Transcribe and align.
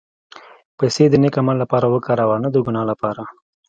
پېسې 0.77 1.05
د 1.09 1.15
نېک 1.21 1.35
عمل 1.41 1.55
لپاره 1.63 1.85
وکاروه، 1.93 2.35
نه 2.43 2.49
د 2.53 2.55
ګناه 2.65 2.85
لپاره. 2.91 3.23